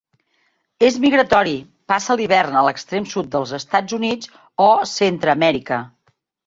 És 0.87 0.95
migratori, 1.03 1.53
passa 1.93 2.17
l'hivern 2.21 2.57
a 2.57 2.65
l'extrem 2.69 3.07
sud 3.15 3.31
dels 3.37 3.55
Estats 3.61 4.01
Units 4.01 4.35
o 4.71 4.73
Centreamèrica. 4.99 5.85